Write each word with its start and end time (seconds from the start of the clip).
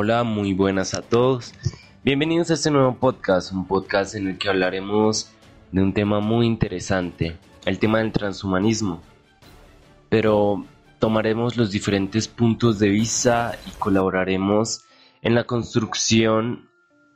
Hola, 0.00 0.22
muy 0.22 0.52
buenas 0.52 0.94
a 0.94 1.02
todos. 1.02 1.52
Bienvenidos 2.04 2.52
a 2.52 2.54
este 2.54 2.70
nuevo 2.70 2.94
podcast, 2.94 3.50
un 3.50 3.66
podcast 3.66 4.14
en 4.14 4.28
el 4.28 4.38
que 4.38 4.48
hablaremos 4.48 5.32
de 5.72 5.82
un 5.82 5.92
tema 5.92 6.20
muy 6.20 6.46
interesante, 6.46 7.36
el 7.64 7.80
tema 7.80 7.98
del 7.98 8.12
transhumanismo. 8.12 9.02
Pero 10.08 10.64
tomaremos 11.00 11.56
los 11.56 11.72
diferentes 11.72 12.28
puntos 12.28 12.78
de 12.78 12.90
vista 12.90 13.58
y 13.66 13.70
colaboraremos 13.72 14.84
en 15.20 15.34
la 15.34 15.42
construcción 15.42 16.68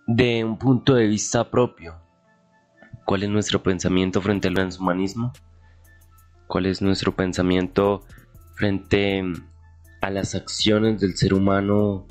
de 0.09 0.43
un 0.45 0.59
punto 0.59 0.95
de 0.95 1.07
vista 1.07 1.53
propio. 1.53 1.95
¿Cuál 3.05 3.23
es 3.23 3.30
nuestro 3.30 3.62
pensamiento 3.62 4.21
frente 4.21 4.49
al 4.49 4.55
transhumanismo? 4.55 5.33
¿Cuál 6.49 6.67
es 6.67 6.83
nuestro 6.83 7.14
pensamiento 7.14 8.02
frente 8.56 9.23
a 10.01 10.10
las 10.10 10.34
acciones 10.34 11.01
del 11.01 11.16
ser 11.16 11.33
humano 11.33 12.09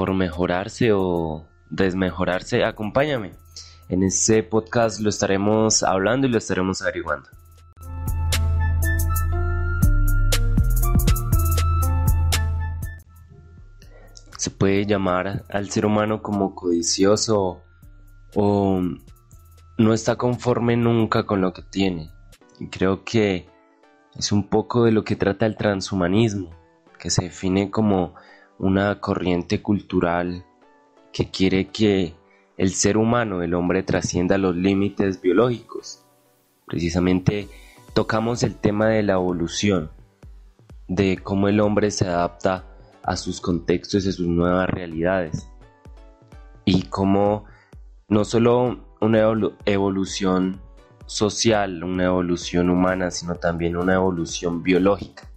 por 0.00 0.14
mejorarse 0.14 0.92
o 0.94 1.44
desmejorarse? 1.68 2.64
Acompáñame. 2.64 3.32
En 3.90 4.02
este 4.02 4.42
podcast 4.42 4.98
lo 4.98 5.10
estaremos 5.10 5.82
hablando 5.82 6.26
y 6.26 6.30
lo 6.30 6.38
estaremos 6.38 6.80
averiguando. 6.80 7.28
Se 14.38 14.48
puede 14.48 14.86
llamar 14.86 15.44
al 15.50 15.68
ser 15.68 15.84
humano 15.84 16.22
como 16.22 16.54
codicioso 16.54 17.60
o 18.34 18.80
no 19.76 19.92
está 19.92 20.16
conforme 20.16 20.78
nunca 20.78 21.26
con 21.26 21.42
lo 21.42 21.52
que 21.52 21.60
tiene. 21.60 22.10
Y 22.58 22.68
creo 22.68 23.04
que 23.04 23.50
es 24.16 24.32
un 24.32 24.48
poco 24.48 24.84
de 24.84 24.92
lo 24.92 25.04
que 25.04 25.16
trata 25.16 25.44
el 25.44 25.58
transhumanismo, 25.58 26.48
que 26.98 27.10
se 27.10 27.24
define 27.24 27.70
como 27.70 28.14
una 28.60 29.00
corriente 29.00 29.62
cultural 29.62 30.44
que 31.12 31.30
quiere 31.30 31.68
que 31.68 32.14
el 32.58 32.74
ser 32.74 32.98
humano, 32.98 33.42
el 33.42 33.54
hombre, 33.54 33.82
trascienda 33.82 34.36
los 34.36 34.54
límites 34.54 35.22
biológicos. 35.22 36.04
Precisamente 36.66 37.48
tocamos 37.94 38.42
el 38.42 38.54
tema 38.54 38.88
de 38.88 39.02
la 39.02 39.14
evolución, 39.14 39.90
de 40.88 41.18
cómo 41.22 41.48
el 41.48 41.58
hombre 41.60 41.90
se 41.90 42.06
adapta 42.06 42.66
a 43.02 43.16
sus 43.16 43.40
contextos 43.40 44.04
y 44.04 44.10
a 44.10 44.12
sus 44.12 44.26
nuevas 44.26 44.68
realidades. 44.68 45.48
Y 46.66 46.82
cómo 46.82 47.46
no 48.08 48.24
solo 48.24 48.78
una 49.00 49.20
evolución 49.64 50.60
social, 51.06 51.82
una 51.82 52.04
evolución 52.04 52.68
humana, 52.68 53.10
sino 53.10 53.36
también 53.36 53.76
una 53.76 53.94
evolución 53.94 54.62
biológica. 54.62 55.29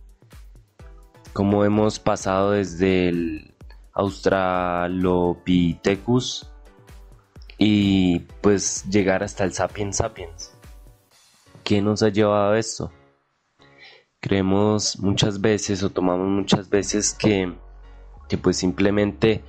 Como 1.33 1.65
hemos 1.65 1.99
pasado 1.99 2.51
desde 2.51 3.09
el 3.09 3.53
Australopithecus 3.93 6.49
y 7.57 8.19
pues 8.41 8.85
llegar 8.89 9.23
hasta 9.23 9.43
el 9.43 9.53
Sapiens 9.53 9.97
Sapiens. 9.97 10.53
¿Qué 11.63 11.81
nos 11.81 12.03
ha 12.03 12.09
llevado 12.09 12.53
a 12.53 12.59
esto? 12.59 12.91
Creemos 14.19 14.99
muchas 14.99 15.41
veces 15.41 15.83
o 15.83 15.89
tomamos 15.89 16.27
muchas 16.27 16.69
veces 16.69 17.13
que, 17.13 17.53
que 18.27 18.37
pues 18.37 18.57
simplemente 18.57 19.43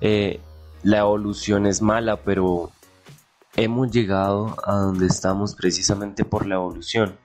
eh, 0.00 0.40
la 0.82 0.98
evolución 0.98 1.66
es 1.66 1.82
mala, 1.82 2.16
pero 2.16 2.70
hemos 3.56 3.90
llegado 3.90 4.56
a 4.64 4.76
donde 4.76 5.06
estamos 5.06 5.54
precisamente 5.54 6.24
por 6.24 6.46
la 6.46 6.56
evolución. 6.56 7.16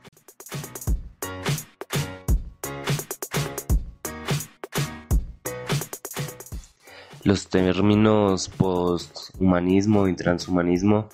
Los 7.26 7.48
términos 7.48 8.50
posthumanismo 8.50 10.08
y 10.08 10.16
transhumanismo 10.16 11.10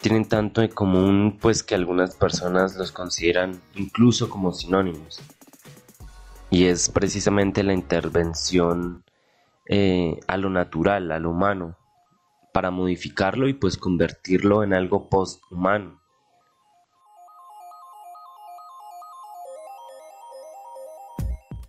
tienen 0.00 0.26
tanto 0.26 0.62
en 0.62 0.70
común 0.70 1.36
pues 1.38 1.62
que 1.62 1.74
algunas 1.74 2.16
personas 2.16 2.76
los 2.76 2.92
consideran 2.92 3.60
incluso 3.74 4.30
como 4.30 4.54
sinónimos. 4.54 5.20
Y 6.48 6.64
es 6.64 6.88
precisamente 6.88 7.62
la 7.62 7.74
intervención 7.74 9.04
eh, 9.68 10.18
a 10.28 10.38
lo 10.38 10.48
natural, 10.48 11.12
a 11.12 11.18
lo 11.18 11.32
humano, 11.32 11.76
para 12.54 12.70
modificarlo 12.70 13.46
y 13.46 13.52
pues 13.52 13.76
convertirlo 13.76 14.64
en 14.64 14.72
algo 14.72 15.10
posthumano. 15.10 16.00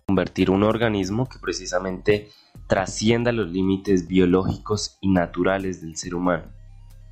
Convertir 0.06 0.50
un 0.50 0.62
organismo 0.62 1.28
que 1.28 1.38
precisamente 1.38 2.30
trascienda 2.66 3.32
los 3.32 3.48
límites 3.50 4.06
biológicos 4.08 4.98
y 5.00 5.10
naturales 5.10 5.80
del 5.80 5.96
ser 5.96 6.14
humano. 6.14 6.52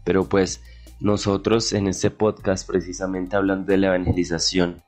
Pero 0.05 0.29
pues 0.29 0.63
nosotros 1.01 1.73
en 1.73 1.89
este 1.89 2.11
podcast 2.11 2.67
precisamente 2.67 3.37
hablando 3.37 3.67
de 3.67 3.79
la 3.79 3.89
evangelización 3.89 4.83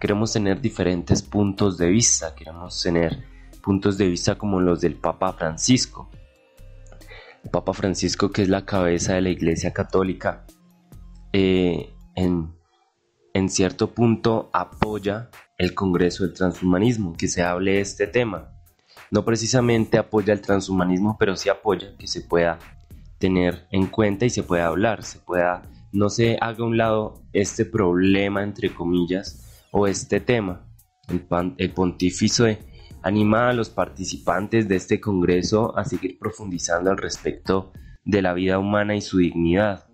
queremos 0.00 0.32
tener 0.32 0.60
diferentes 0.60 1.22
puntos 1.22 1.78
de 1.78 1.88
vista, 1.88 2.34
queremos 2.34 2.82
tener 2.82 3.24
puntos 3.62 3.98
de 3.98 4.08
vista 4.08 4.36
como 4.36 4.60
los 4.60 4.80
del 4.80 4.94
Papa 4.94 5.32
Francisco, 5.32 6.10
Papa 7.50 7.72
Francisco, 7.72 8.30
que 8.30 8.42
es 8.42 8.48
la 8.48 8.64
cabeza 8.64 9.14
de 9.14 9.22
la 9.22 9.30
Iglesia 9.30 9.72
Católica, 9.72 10.44
eh, 11.32 11.94
en, 12.14 12.54
en 13.34 13.48
cierto 13.48 13.92
punto 13.92 14.50
apoya 14.52 15.30
el 15.58 15.74
Congreso 15.74 16.24
del 16.24 16.34
Transhumanismo, 16.34 17.14
que 17.16 17.28
se 17.28 17.42
hable 17.42 17.72
de 17.72 17.80
este 17.80 18.06
tema. 18.06 18.55
No 19.10 19.24
precisamente 19.24 19.98
apoya 19.98 20.32
el 20.32 20.40
transhumanismo, 20.40 21.16
pero 21.18 21.36
sí 21.36 21.48
apoya 21.48 21.96
que 21.96 22.06
se 22.06 22.22
pueda 22.22 22.58
tener 23.18 23.66
en 23.70 23.86
cuenta 23.86 24.24
y 24.24 24.30
se 24.30 24.42
pueda 24.42 24.66
hablar, 24.66 25.02
se 25.02 25.18
pueda, 25.18 25.62
no 25.92 26.08
se 26.08 26.36
haga 26.40 26.64
a 26.64 26.66
un 26.66 26.76
lado 26.76 27.22
este 27.32 27.64
problema, 27.64 28.42
entre 28.42 28.74
comillas, 28.74 29.66
o 29.70 29.86
este 29.86 30.20
tema. 30.20 30.66
El, 31.08 31.24
el 31.58 31.70
pontífice 31.72 32.58
anima 33.02 33.48
a 33.48 33.52
los 33.52 33.70
participantes 33.70 34.66
de 34.68 34.76
este 34.76 35.00
Congreso 35.00 35.76
a 35.78 35.84
seguir 35.84 36.18
profundizando 36.18 36.90
al 36.90 36.96
respecto 36.96 37.72
de 38.04 38.22
la 38.22 38.34
vida 38.34 38.58
humana 38.58 38.96
y 38.96 39.00
su 39.00 39.18
dignidad. 39.18 39.85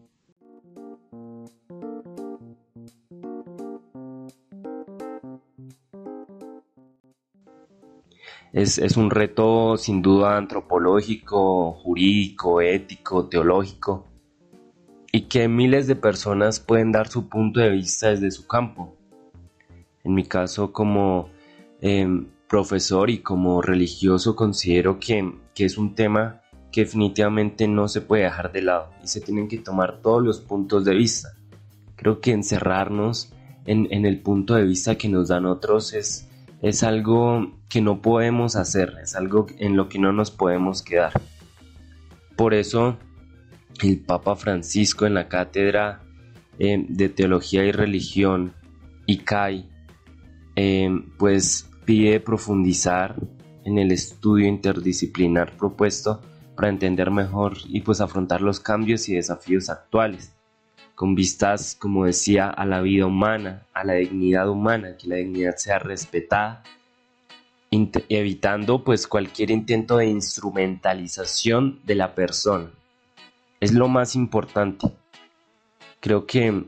Es, 8.52 8.78
es, 8.78 8.96
un 8.96 9.10
reto 9.10 9.76
sin 9.78 10.02
duda 10.02 10.36
antropológico, 10.36 11.72
jurídico, 11.72 12.60
ético, 12.60 13.26
teológico, 13.26 14.06
y 15.10 15.22
que 15.22 15.46
miles 15.46 15.86
de 15.86 15.96
personas 15.96 16.58
pueden 16.60 16.90
dar 16.90 17.08
su 17.08 17.28
punto 17.28 17.60
de 17.60 17.70
vista 17.70 18.08
desde 18.08 18.30
su 18.30 18.46
campo. 18.46 18.96
En 20.04 20.14
mi 20.14 20.24
caso 20.24 20.72
como 20.72 21.28
em, 21.80 22.26
profesor 22.48 23.08
y 23.10 23.18
como 23.18 23.62
religioso 23.62 24.36
considero 24.36 24.98
que, 24.98 25.32
es 25.56 25.78
un 25.78 25.94
tema 25.94 26.42
que 26.70 26.82
definitivamente 26.82 27.69
no 27.69 27.88
se 27.88 28.00
puede 28.00 28.24
dejar 28.24 28.52
de 28.52 28.62
lado 28.62 28.90
y 29.02 29.06
se 29.06 29.20
tienen 29.20 29.48
que 29.48 29.58
tomar 29.58 30.00
todos 30.00 30.22
los 30.22 30.40
puntos 30.40 30.84
de 30.84 30.94
vista. 30.94 31.28
Creo 31.96 32.20
que 32.20 32.32
encerrarnos 32.32 33.32
en, 33.64 34.04
el 34.04 34.20
punto 34.20 34.54
de 34.54 34.64
vista 34.64 34.96
que 34.96 35.08
nos 35.08 35.28
dan 35.28 35.46
otros 35.46 35.92
es, 35.92 36.28
es 36.62 36.84
algo 36.84 37.58
que 37.68 37.80
no 37.80 38.00
podemos 38.00 38.54
hacer, 38.56 38.94
es 39.02 39.16
algo 39.16 39.46
en 39.58 39.76
lo 39.76 39.88
que 39.88 39.98
no 39.98 40.12
nos 40.12 40.30
podemos 40.30 40.82
quedar. 40.82 41.12
Por 42.36 42.54
eso 42.54 42.96
el 43.82 43.98
Papa 43.98 44.36
Francisco 44.36 45.04
en 45.04 45.14
la 45.14 45.28
cátedra 45.28 46.02
eh, 46.58 46.84
de 46.88 47.08
Teología 47.08 47.64
y 47.64 47.72
Religión, 47.72 48.54
ICAI, 49.06 49.68
eh, 50.54 50.90
pues 51.19 51.69
pide 51.84 52.20
profundizar 52.20 53.16
en 53.64 53.78
el 53.78 53.90
estudio 53.90 54.46
interdisciplinar 54.46 55.56
propuesto 55.56 56.20
para 56.54 56.69
entender 56.69 57.10
mejor 57.10 57.56
y 57.66 57.81
pues 57.81 58.00
afrontar 58.00 58.40
los 58.40 58.60
cambios 58.60 59.08
y 59.08 59.14
desafíos 59.14 59.69
actuales, 59.69 60.34
con 60.94 61.14
vistas, 61.14 61.76
como 61.78 62.04
decía, 62.04 62.48
a 62.48 62.64
la 62.66 62.80
vida 62.80 63.06
humana, 63.06 63.66
a 63.72 63.84
la 63.84 63.94
dignidad 63.94 64.48
humana, 64.48 64.96
que 64.96 65.08
la 65.08 65.16
dignidad 65.16 65.56
sea 65.56 65.78
respetada, 65.78 66.62
evitando 67.70 68.84
pues 68.84 69.06
cualquier 69.06 69.50
intento 69.50 69.96
de 69.96 70.06
instrumentalización 70.06 71.80
de 71.84 71.94
la 71.94 72.14
persona. 72.14 72.70
Es 73.60 73.72
lo 73.72 73.88
más 73.88 74.14
importante. 74.14 74.88
Creo 76.00 76.26
que, 76.26 76.64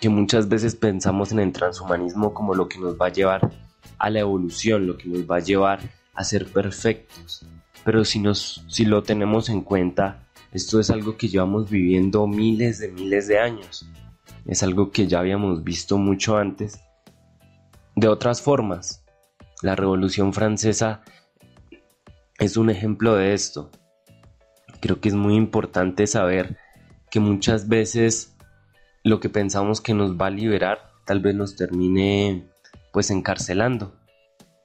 que 0.00 0.08
muchas 0.08 0.48
veces 0.48 0.74
pensamos 0.74 1.32
en 1.32 1.40
el 1.40 1.52
transhumanismo 1.52 2.32
como 2.32 2.54
lo 2.54 2.68
que 2.68 2.78
nos 2.78 2.96
va 2.96 3.06
a 3.06 3.12
llevar 3.12 3.50
a 3.98 4.10
la 4.10 4.20
evolución, 4.20 4.86
lo 4.86 4.96
que 4.96 5.08
nos 5.08 5.30
va 5.30 5.36
a 5.36 5.40
llevar 5.40 5.80
a 6.14 6.24
ser 6.24 6.46
perfectos. 6.46 7.44
Pero 7.84 8.04
si, 8.04 8.18
nos, 8.18 8.64
si 8.68 8.84
lo 8.84 9.02
tenemos 9.02 9.48
en 9.48 9.60
cuenta, 9.60 10.25
esto 10.56 10.80
es 10.80 10.88
algo 10.88 11.18
que 11.18 11.28
llevamos 11.28 11.68
viviendo 11.68 12.26
miles 12.26 12.78
de 12.78 12.90
miles 12.90 13.28
de 13.28 13.38
años. 13.38 13.86
Es 14.46 14.62
algo 14.62 14.90
que 14.90 15.06
ya 15.06 15.18
habíamos 15.18 15.62
visto 15.62 15.98
mucho 15.98 16.38
antes. 16.38 16.80
De 17.94 18.08
otras 18.08 18.40
formas, 18.40 19.04
la 19.60 19.76
Revolución 19.76 20.32
Francesa 20.32 21.02
es 22.38 22.56
un 22.56 22.70
ejemplo 22.70 23.16
de 23.16 23.34
esto. 23.34 23.70
creo 24.80 24.98
que 24.98 25.10
es 25.10 25.14
muy 25.14 25.34
importante 25.34 26.06
saber 26.06 26.56
que 27.10 27.20
muchas 27.20 27.68
veces 27.68 28.34
lo 29.04 29.20
que 29.20 29.28
pensamos 29.28 29.82
que 29.82 29.92
nos 29.92 30.16
va 30.16 30.28
a 30.28 30.30
liberar 30.30 30.90
tal 31.04 31.20
vez 31.20 31.34
nos 31.34 31.54
termine 31.54 32.48
pues 32.94 33.10
encarcelando, 33.10 33.94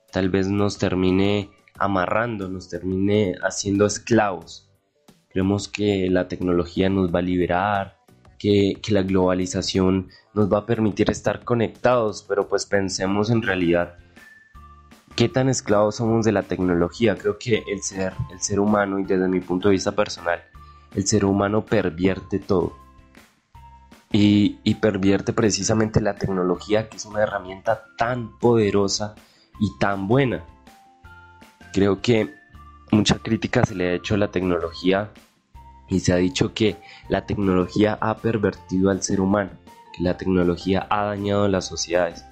tal 0.09 0.29
vez 0.29 0.47
nos 0.47 0.77
termine 0.77 1.49
amarrando, 1.77 2.47
nos 2.47 2.69
termine 2.69 3.35
haciendo 3.43 3.85
esclavos. 3.85 4.70
Creemos 5.31 5.67
que 5.67 6.09
la 6.09 6.27
tecnología 6.27 6.89
nos 6.89 7.13
va 7.13 7.19
a 7.19 7.23
liberar, 7.23 7.97
que, 8.37 8.73
que, 8.81 8.91
la 8.91 9.03
globalización 9.03 10.09
nos 10.33 10.51
va 10.51 10.59
a 10.59 10.65
permitir 10.65 11.09
estar 11.09 11.43
conectados, 11.43 12.25
pero 12.27 12.47
pues 12.47 12.65
pensemos 12.65 13.29
en 13.29 13.41
realidad 13.41 13.95
qué 15.15 15.29
tan 15.29 15.49
esclavos 15.49 15.95
somos 15.95 16.25
de 16.25 16.31
la 16.31 16.43
tecnología. 16.43 17.15
Creo 17.15 17.37
que 17.37 17.63
el 17.67 17.81
ser, 17.81 18.13
el 18.31 18.41
ser 18.41 18.59
humano, 18.59 18.99
y 18.99 19.03
desde 19.03 19.27
mi 19.27 19.39
punto 19.39 19.69
de 19.69 19.73
vista 19.73 19.91
personal, 19.93 20.41
el 20.95 21.07
ser 21.07 21.25
humano 21.25 21.65
pervierte 21.65 22.39
todo. 22.39 22.75
Y, 24.11 24.59
y 24.63 24.75
pervierte 24.75 25.31
precisamente 25.31 26.01
la 26.01 26.15
tecnología, 26.15 26.89
que 26.89 26.97
es 26.97 27.05
una 27.05 27.21
herramienta 27.21 27.85
tan 27.97 28.37
poderosa 28.39 29.15
y 29.61 29.77
tan 29.79 30.07
buena. 30.07 30.43
Creo 31.71 32.01
que 32.01 32.40
mucha 32.91 33.17
crítica 33.19 33.65
se 33.65 33.75
le 33.75 33.89
ha 33.89 33.93
hecho 33.93 34.15
a 34.15 34.17
la 34.17 34.31
tecnología 34.31 35.11
y 35.89 35.99
se 35.99 36.13
ha 36.13 36.17
dicho 36.17 36.53
que 36.53 36.77
la 37.09 37.25
tecnología 37.25 37.97
ha 37.99 38.17
pervertido 38.17 38.89
al 38.89 39.01
ser 39.01 39.21
humano, 39.21 39.51
que 39.95 40.03
la 40.03 40.17
tecnología 40.17 40.87
ha 40.89 41.05
dañado 41.05 41.47
las 41.47 41.65
sociedades. 41.65 42.25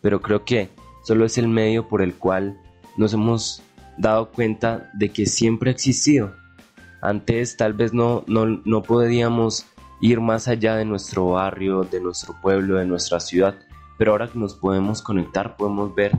Pero 0.00 0.20
creo 0.20 0.44
que 0.44 0.70
solo 1.04 1.24
es 1.24 1.38
el 1.38 1.48
medio 1.48 1.88
por 1.88 2.02
el 2.02 2.14
cual 2.14 2.60
nos 2.96 3.12
hemos 3.14 3.62
dado 3.96 4.30
cuenta 4.30 4.90
de 4.94 5.10
que 5.10 5.26
siempre 5.26 5.70
ha 5.70 5.74
existido. 5.74 6.34
Antes 7.00 7.56
tal 7.56 7.72
vez 7.72 7.94
no, 7.94 8.24
no, 8.26 8.46
no 8.46 8.82
podíamos 8.82 9.66
ir 10.00 10.20
más 10.20 10.48
allá 10.48 10.76
de 10.76 10.84
nuestro 10.84 11.30
barrio, 11.30 11.82
de 11.84 12.00
nuestro 12.00 12.34
pueblo, 12.40 12.76
de 12.76 12.86
nuestra 12.86 13.20
ciudad, 13.20 13.54
pero 13.96 14.12
ahora 14.12 14.28
que 14.28 14.38
nos 14.38 14.54
podemos 14.54 15.02
conectar 15.02 15.56
podemos 15.56 15.94
ver 15.94 16.12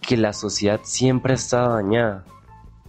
que 0.00 0.16
la 0.16 0.32
sociedad 0.32 0.80
siempre 0.84 1.32
ha 1.32 1.36
estado 1.36 1.74
dañada 1.74 2.24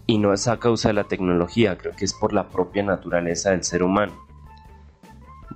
y 0.07 0.17
no 0.17 0.33
es 0.33 0.47
a 0.47 0.59
causa 0.59 0.89
de 0.89 0.93
la 0.93 1.05
tecnología, 1.05 1.77
creo 1.77 1.93
que 1.95 2.05
es 2.05 2.13
por 2.13 2.33
la 2.33 2.49
propia 2.49 2.83
naturaleza 2.83 3.51
del 3.51 3.63
ser 3.63 3.83
humano. 3.83 4.13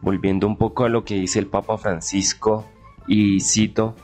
Volviendo 0.01 0.47
un 0.47 0.57
poco 0.57 0.85
a 0.85 0.89
lo 0.89 1.03
que 1.03 1.15
dice 1.15 1.39
el 1.39 1.47
Papa 1.47 1.77
Francisco 1.77 2.65
y 3.07 3.41
cito, 3.41 3.95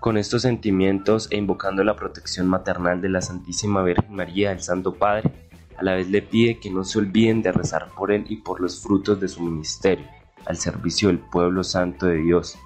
con 0.00 0.16
estos 0.18 0.42
sentimientos 0.42 1.28
e 1.30 1.36
invocando 1.36 1.82
la 1.82 1.96
protección 1.96 2.46
maternal 2.46 3.00
de 3.00 3.08
la 3.08 3.22
Santísima 3.22 3.82
Virgen 3.82 4.14
María, 4.14 4.52
el 4.52 4.60
Santo 4.60 4.94
Padre, 4.94 5.32
a 5.78 5.82
la 5.82 5.94
vez 5.94 6.08
le 6.08 6.22
pide 6.22 6.58
que 6.58 6.70
no 6.70 6.84
se 6.84 6.98
olviden 6.98 7.42
de 7.42 7.52
rezar 7.52 7.88
por 7.96 8.12
él 8.12 8.26
y 8.28 8.36
por 8.36 8.60
los 8.60 8.82
frutos 8.82 9.20
de 9.20 9.28
su 9.28 9.42
ministerio, 9.42 10.06
al 10.46 10.56
servicio 10.56 11.08
del 11.08 11.18
pueblo 11.18 11.64
santo 11.64 12.06
de 12.06 12.18
Dios. 12.18 12.58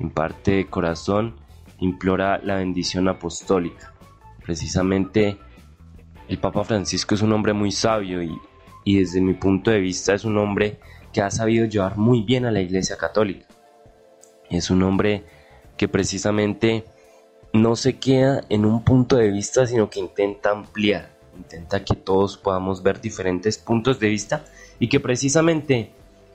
En 0.00 0.10
parte 0.10 0.52
de 0.52 0.66
corazón, 0.66 1.36
implora 1.78 2.38
la 2.38 2.56
bendición 2.56 3.08
apostólica. 3.08 3.94
Precisamente 4.44 5.38
el 6.32 6.38
Papa 6.38 6.64
Francisco 6.64 7.14
es 7.14 7.20
un 7.20 7.30
hombre 7.34 7.52
muy 7.52 7.70
sabio 7.70 8.22
y, 8.22 8.34
y 8.84 9.00
desde 9.00 9.20
mi 9.20 9.34
punto 9.34 9.70
de 9.70 9.80
vista 9.80 10.14
es 10.14 10.24
un 10.24 10.38
hombre 10.38 10.78
que 11.12 11.20
ha 11.20 11.30
sabido 11.30 11.66
llevar 11.66 11.98
muy 11.98 12.22
bien 12.22 12.46
a 12.46 12.50
la 12.50 12.62
Iglesia 12.62 12.96
Católica. 12.96 13.46
Es 14.48 14.70
un 14.70 14.82
hombre 14.82 15.24
que 15.76 15.88
precisamente 15.88 16.86
no 17.52 17.76
se 17.76 17.98
queda 17.98 18.40
en 18.48 18.64
un 18.64 18.82
punto 18.82 19.16
de 19.16 19.30
vista, 19.30 19.66
sino 19.66 19.90
que 19.90 20.00
intenta 20.00 20.52
ampliar, 20.52 21.10
intenta 21.36 21.84
que 21.84 21.96
todos 21.96 22.38
podamos 22.38 22.82
ver 22.82 23.02
diferentes 23.02 23.58
puntos 23.58 24.00
de 24.00 24.08
vista 24.08 24.42
y 24.78 24.88
que 24.88 25.00
precisamente 25.00 25.92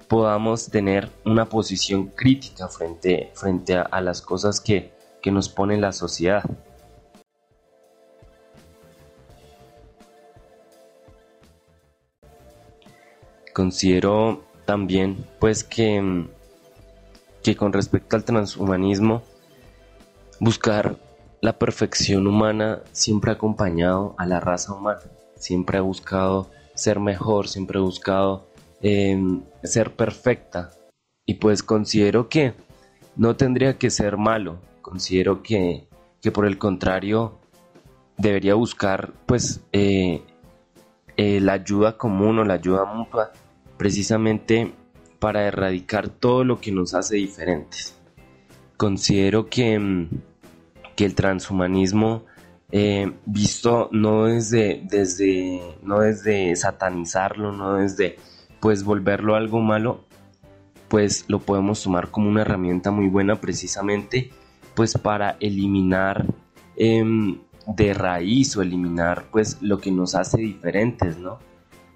podamos 0.07 0.69
tener 0.69 1.09
una 1.25 1.45
posición 1.45 2.09
crítica 2.09 2.67
frente, 2.67 3.31
frente 3.33 3.75
a, 3.75 3.99
las 4.01 4.21
cosas 4.21 4.61
que, 4.61 4.93
que 5.23 5.31
nos 5.31 5.49
pone 5.49 5.75
la 5.77 5.91
sociedad. 5.91 6.43
Considero 13.57 14.43
también 14.65 15.25
pues 15.39 15.63
que, 15.63 16.27
que 17.41 17.55
con 17.55 17.73
respecto 17.73 18.15
al 18.15 18.23
transhumanismo 18.23 19.23
buscar 20.39 20.95
la 21.41 21.57
perfección 21.57 22.27
humana 22.27 22.83
siempre 22.91 23.31
ha 23.31 23.33
acompañado 23.33 24.13
a 24.19 24.27
la 24.27 24.39
raza 24.39 24.73
humana, 24.75 24.99
siempre 25.37 25.79
ha 25.79 25.81
buscado 25.81 26.51
ser 26.75 26.99
mejor, 26.99 27.47
siempre 27.47 27.79
ha 27.79 27.81
buscado 27.81 28.47
em, 28.83 29.41
ser 29.63 29.95
perfecta. 29.95 30.69
Y 31.25 31.33
pues 31.33 31.63
considero 31.63 32.29
que 32.29 32.53
no 33.15 33.37
tendría 33.37 33.79
que 33.79 33.89
ser 33.89 34.17
malo, 34.17 34.59
considero 34.83 35.41
que, 35.41 35.87
que 36.21 36.31
por 36.31 36.45
el 36.45 36.59
contrario 36.59 37.39
debería 38.17 38.53
buscar 38.53 39.13
pues 39.25 39.61
eh, 39.71 40.21
eh, 41.15 41.39
la 41.41 41.53
ayuda 41.53 41.97
común 41.97 42.37
o 42.37 42.43
la 42.43 42.53
ayuda 42.53 42.85
mutua 42.85 43.31
precisamente 43.77 44.73
para 45.19 45.47
erradicar 45.47 46.09
todo 46.09 46.43
lo 46.43 46.59
que 46.59 46.71
nos 46.71 46.93
hace 46.93 47.17
diferentes. 47.17 47.95
Considero 48.77 49.49
que, 49.49 49.79
mm, 49.79 50.09
que 50.95 51.05
el 51.05 51.15
transhumanismo, 51.15 52.25
eh, 52.71 53.11
visto 53.25 53.89
no 53.91 54.25
desde, 54.25 54.81
desde, 54.83 55.61
no 55.81 56.01
desde 56.01 56.55
satanizarlo, 56.55 57.51
no 57.51 57.75
desde 57.75 58.17
pues 58.59 58.83
volverlo 58.83 59.35
algo 59.35 59.61
malo, 59.61 60.05
pues 60.87 61.25
lo 61.27 61.39
podemos 61.39 61.81
tomar 61.81 62.11
como 62.11 62.29
una 62.29 62.41
herramienta 62.41 62.91
muy 62.91 63.07
buena 63.07 63.39
precisamente 63.39 64.31
pues 64.77 64.95
para 64.95 65.37
eliminar 65.39 66.25
em, 66.75 67.39
de 67.65 67.93
raíz 67.95 68.55
o 68.55 68.61
eliminar 68.61 69.25
pues 69.31 69.57
lo 69.61 69.79
que 69.79 69.91
nos 69.91 70.13
hace 70.13 70.37
diferentes, 70.39 71.17
¿no? 71.17 71.39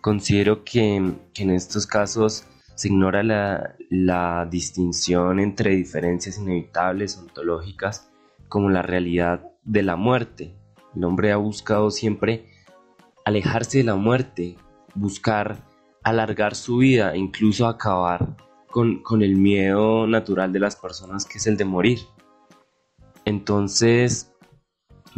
Considero 0.02 0.64
que, 0.64 0.96
en 0.96 1.50
estos 1.52 1.86
casos 1.86 2.46
se 2.74 2.88
ignora 2.88 3.22
la, 3.22 4.48
distinción 4.50 5.40
entre 5.40 5.76
diferencias 5.76 6.40
inevitables 6.40 7.18
ontológicas 7.18 8.10
como 8.50 8.72
la 8.72 8.82
realidad 8.82 9.48
de 9.64 9.84
la 9.84 9.96
muerte. 9.96 10.56
El 10.96 11.04
hombre 11.04 11.32
ha 11.32 11.38
buscado 11.38 11.92
siempre 11.92 12.50
alejarse 13.26 13.78
de 13.78 13.84
la 13.84 13.96
muerte, 13.96 14.58
buscar 14.96 15.68
alargar 16.04 16.56
su 16.56 16.78
vida, 16.78 17.16
incluso 17.16 17.68
acabar 17.68 18.36
con, 18.72 19.04
el 19.22 19.36
miedo 19.36 20.08
natural 20.08 20.52
de 20.52 20.60
las 20.60 20.76
personas 20.76 21.26
que 21.26 21.38
es 21.38 21.46
el 21.46 21.58
de 21.58 21.66
morir. 21.66 22.00
Entonces, 23.24 24.34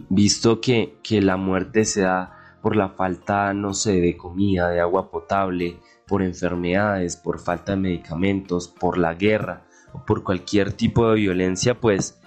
visto 0.09 0.59
que, 0.59 0.97
que 1.01 1.21
la 1.21 1.37
muerte 1.37 1.85
se 1.85 2.01
da 2.01 2.32
por 2.63 2.77
la 2.77 2.89
falta, 2.89 3.53
no 3.53 3.73
sé, 3.73 3.99
de 3.99 4.15
comida, 4.15 4.69
de 4.69 4.79
agua 4.79 5.11
potable, 5.11 5.77
por 6.07 6.23
enfermedades, 6.23 7.17
por 7.17 7.39
falta 7.39 7.73
de 7.73 7.77
medicamentos, 7.77 8.69
por 8.69 8.97
la 8.97 9.13
guerra 9.13 9.65
o 9.91 10.05
por 10.05 10.23
cualquier 10.23 10.71
tipo 10.71 11.09
de 11.09 11.15
violencia, 11.15 11.79
pues 11.79 12.19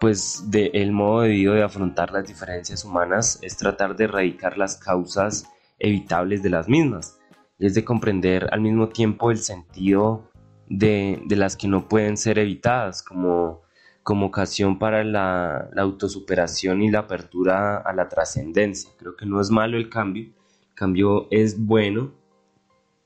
pues 0.00 0.44
el 0.52 0.92
modo 0.92 1.22
debido 1.22 1.54
de 1.54 1.62
afrontar 1.62 2.10
las 2.12 2.26
diferencias 2.26 2.84
humanas 2.84 3.38
es 3.42 3.56
tratar 3.56 3.96
de 3.96 4.04
erradicar 4.04 4.58
las 4.58 4.76
causas 4.76 5.46
evitables 5.78 6.42
de 6.42 6.50
las 6.50 6.68
mismas. 6.68 7.18
Y 7.58 7.66
es 7.66 7.74
de 7.74 7.84
comprender 7.84 8.48
al 8.52 8.60
mismo 8.60 8.88
tiempo 8.88 9.30
el 9.30 9.38
sentido 9.38 10.30
de, 10.68 11.22
de 11.24 11.36
las 11.36 11.56
que 11.56 11.68
no 11.68 11.88
pueden 11.88 12.16
ser 12.16 12.38
evitadas 12.38 13.02
como 13.02 13.62
como 14.06 14.26
ocasión 14.26 14.78
para 14.78 15.02
la, 15.02 15.68
autosuperación 15.76 16.80
y 16.80 16.92
la 16.92 17.00
apertura 17.00 17.78
a 17.78 17.92
la 17.92 18.08
trascendencia. 18.08 18.88
Creo 18.96 19.16
que 19.16 19.26
no 19.26 19.40
es 19.40 19.50
malo 19.50 19.76
el 19.76 19.88
cambio, 19.88 20.26
el 20.26 20.74
cambio 20.76 21.26
es 21.32 21.66
bueno 21.66 22.12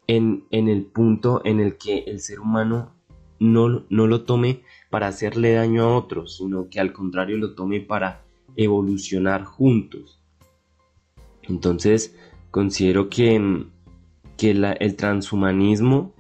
en, 0.07 0.45
el 0.50 0.85
punto 0.85 1.40
en 1.47 1.59
el 1.59 1.78
que 1.78 2.00
el 2.00 2.21
ser 2.21 2.40
humano 2.40 2.92
no, 3.38 3.87
no 3.88 4.07
lo 4.07 4.25
tome 4.25 4.61
para 4.90 5.07
hacerle 5.07 5.54
daño 5.54 5.85
a 5.85 5.97
otros, 5.97 6.37
sino 6.37 6.69
que 6.69 6.80
al 6.80 6.92
contrario 6.92 7.38
lo 7.38 7.54
tome 7.54 7.80
para 7.80 8.21
evolucionar 8.54 9.45
juntos. 9.45 10.21
Entonces, 11.45 12.14
considero 12.50 13.09
que, 13.09 13.64
que 14.37 14.50
el 14.50 14.97
transhumanismo 14.97 16.12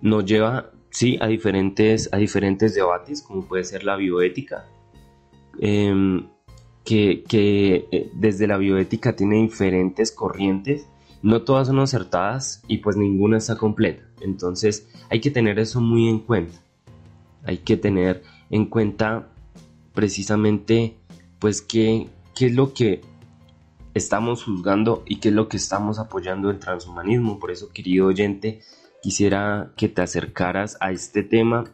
nos 0.00 0.24
lleva 0.24 0.70
sí 0.90 1.16
a 1.20 1.26
diferentes, 1.26 2.08
a 2.12 2.18
diferentes 2.18 2.74
debates, 2.74 3.22
como 3.22 3.44
puede 3.46 3.64
ser 3.64 3.84
la 3.84 3.96
bioética, 3.96 4.66
em, 5.58 6.28
que, 6.84 7.22
eh, 7.32 8.10
desde 8.14 8.46
la 8.46 8.56
bioética 8.56 9.14
tiene 9.14 9.36
diferentes 9.42 10.10
corrientes, 10.10 10.86
no 11.22 11.42
todas 11.42 11.68
son 11.68 11.78
acertadas 11.78 12.62
y 12.66 12.78
pues 12.78 12.96
ninguna 12.96 13.38
está 13.38 13.56
completa. 13.56 14.02
Entonces 14.20 14.88
hay 15.08 15.20
que 15.20 15.30
tener 15.30 15.58
eso 15.58 15.80
muy 15.80 16.08
en 16.08 16.20
cuenta. 16.20 16.58
Hay 17.44 17.58
que 17.58 17.76
tener 17.76 18.22
en 18.50 18.66
cuenta 18.66 19.28
precisamente 19.94 20.96
pues 21.38 21.62
qué, 21.62 22.08
qué 22.34 22.46
es 22.46 22.54
lo 22.54 22.72
que 22.74 23.02
estamos 23.94 24.44
juzgando 24.44 25.02
y 25.06 25.16
qué 25.16 25.28
es 25.28 25.34
lo 25.34 25.48
que 25.48 25.56
estamos 25.56 25.98
apoyando 25.98 26.48
del 26.48 26.58
transhumanismo. 26.58 27.38
Por 27.38 27.50
eso, 27.50 27.70
querido 27.70 28.06
oyente, 28.06 28.60
quisiera 29.02 29.72
que 29.76 29.88
te 29.88 30.02
acercaras 30.02 30.76
a 30.80 30.92
este 30.92 31.22
tema 31.22 31.64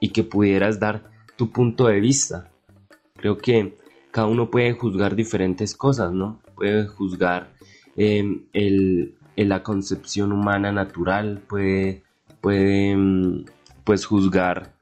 y 0.00 0.10
que 0.10 0.24
pudieras 0.24 0.80
dar 0.80 1.10
tu 1.36 1.50
punto 1.50 1.86
de 1.86 2.00
vista. 2.00 2.50
Creo 3.16 3.38
que 3.38 3.78
cada 4.10 4.26
uno 4.26 4.50
puede 4.50 4.72
juzgar 4.72 5.14
diferentes 5.16 5.74
cosas, 5.74 6.12
¿no? 6.12 6.40
Puede 6.54 6.86
juzgar 6.86 7.52
em, 7.96 8.42
la 9.36 9.62
concepción 9.62 10.32
humana 10.32 10.72
natural, 10.72 11.42
puede, 11.48 12.02
puede 12.40 12.90
em, 12.90 13.44
pues 13.84 14.04
juzgar 14.04 14.74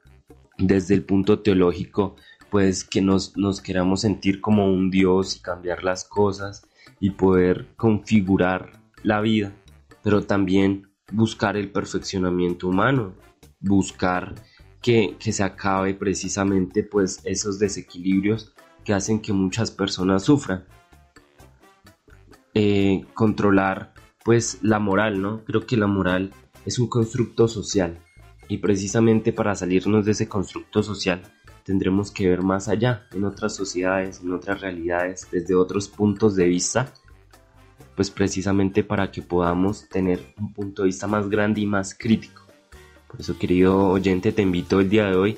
desde 0.57 0.93
el 0.93 1.03
punto 1.03 1.39
teológico 1.39 2.15
pues 2.51 2.83
que 2.83 3.01
nos, 3.01 3.37
nos 3.37 3.61
queramos 3.61 4.01
sentir 4.01 4.41
como 4.41 4.71
un 4.71 4.91
Dios 4.91 5.37
y 5.37 5.39
cambiar 5.39 5.85
las 5.85 6.03
cosas 6.03 6.67
y 6.99 7.11
poder 7.11 7.67
configurar 7.77 8.73
la 9.03 9.21
vida, 9.21 9.53
pero 10.03 10.23
también 10.23 10.90
buscar 11.11 11.57
el 11.57 11.71
perfeccionamiento 11.71 12.67
humano, 12.67 13.13
buscar 13.59 14.35
que, 14.81 15.15
se 15.19 15.43
acabe 15.43 15.93
precisamente 15.93 16.83
pues 16.83 17.21
esos 17.23 17.59
desequilibrios 17.59 18.53
que 18.83 18.93
hacen 18.93 19.21
que 19.21 19.33
muchas 19.33 19.71
personas 19.71 20.23
sufran. 20.23 20.65
Eh, 22.53 23.05
controlar 23.13 23.93
pues 24.23 24.59
la 24.61 24.79
moral, 24.79 25.21
¿no? 25.21 25.43
Creo 25.45 25.65
que 25.65 25.77
la 25.77 25.87
moral 25.87 26.31
es 26.65 26.79
un 26.79 26.87
constructo 26.87 27.47
social 27.47 27.99
y 28.49 28.57
precisamente 28.57 29.31
para 29.31 29.55
salirnos 29.55 30.05
de 30.05 30.11
ese 30.11 30.27
constructo 30.27 30.83
social 30.83 31.23
tendremos 31.63 32.11
que 32.11 32.27
ver 32.27 32.41
más 32.41 32.67
allá, 32.67 33.07
en 33.13 33.23
otras 33.23 33.55
sociedades, 33.55 34.21
en 34.21 34.33
otras 34.33 34.61
realidades, 34.61 35.27
desde 35.31 35.55
otros 35.55 35.87
puntos 35.87 36.35
de 36.35 36.47
vista, 36.47 36.93
pues 38.01 38.09
precisamente 38.09 38.83
para 38.83 39.11
que 39.11 39.21
podamos 39.21 39.87
tener 39.87 40.33
un 40.39 40.51
punto 40.55 40.81
de 40.81 40.87
vista 40.87 41.05
más 41.05 41.29
grande 41.29 41.61
y 41.61 41.67
más 41.67 41.93
crítico. 41.93 42.41
Por 43.07 43.21
eso, 43.21 43.37
querido 43.37 43.89
oyente, 43.89 44.31
te 44.31 44.41
invito 44.41 44.79
el 44.79 44.89
día 44.89 45.05
de 45.05 45.15
hoy 45.15 45.37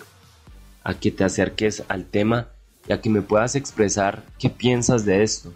a 0.81 0.93
que 0.93 1.11
te 1.11 1.25
acerques 1.25 1.83
al 1.89 2.05
tema 2.05 2.53
y 2.87 2.93
a 2.93 3.01
que 3.01 3.09
me 3.09 3.21
puedas 3.21 3.55
expresar 3.55 4.23
qué 4.39 4.49
piensas 4.49 5.03
de 5.03 5.23
esto. 5.23 5.53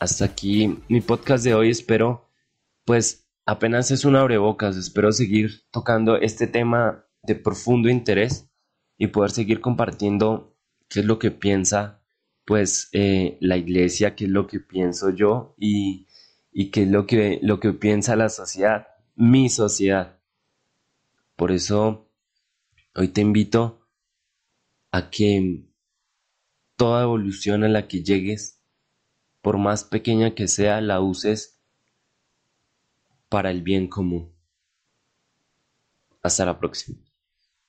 Hasta 0.00 0.26
aquí 0.26 0.80
mi 0.90 1.00
podcast 1.00 1.42
de 1.42 1.54
hoy, 1.54 1.70
espero 1.70 2.28
pues 2.84 3.26
apenas 3.46 3.90
es 3.90 4.04
un 4.04 4.16
abrebocas, 4.16 4.76
espero 4.76 5.12
seguir 5.12 5.62
tocando 5.70 6.18
este 6.18 6.46
tema 6.46 7.06
de 7.22 7.36
profundo 7.36 7.88
interés 7.88 8.50
y 8.98 9.06
poder 9.06 9.30
seguir 9.30 9.62
compartiendo 9.62 10.58
qué 10.90 11.00
es 11.00 11.06
lo 11.06 11.18
que 11.18 11.30
piensa 11.30 12.02
pues 12.46 12.88
eh, 12.92 13.36
la 13.40 13.56
iglesia, 13.56 14.14
qué 14.14 14.24
es 14.24 14.30
lo 14.30 14.46
que 14.46 14.60
pienso 14.60 15.10
yo 15.10 15.54
y, 15.58 16.06
y 16.52 16.70
qué 16.70 16.84
es 16.84 16.88
lo 16.88 17.04
que, 17.04 17.40
lo 17.42 17.58
que 17.58 17.72
piensa 17.72 18.14
la 18.14 18.28
sociedad, 18.28 18.86
mi 19.16 19.48
sociedad. 19.50 20.20
Por 21.34 21.50
eso 21.50 22.08
hoy 22.94 23.08
te 23.08 23.20
invito 23.20 23.88
a 24.92 25.10
que 25.10 25.64
toda 26.76 27.02
evolución 27.02 27.64
a 27.64 27.68
la 27.68 27.88
que 27.88 28.04
llegues, 28.04 28.60
por 29.42 29.58
más 29.58 29.82
pequeña 29.82 30.34
que 30.36 30.46
sea, 30.46 30.80
la 30.80 31.00
uses 31.00 31.58
para 33.28 33.50
el 33.50 33.62
bien 33.62 33.88
común. 33.88 34.32
Hasta 36.22 36.46
la 36.46 36.58
próxima. 36.60 36.98